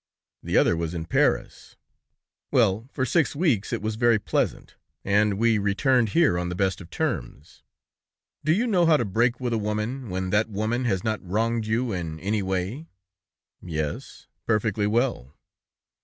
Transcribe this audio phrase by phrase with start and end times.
[0.41, 1.75] "The other was in Paris!
[2.49, 6.81] Well, for six weeks it was very pleasant, and wre returned here on the best
[6.81, 7.61] of terms.
[8.43, 11.67] Do you know how to break with a woman, when that woman has not wronged
[11.67, 12.87] you in any way?"
[13.61, 15.37] "Yes, perfectly well."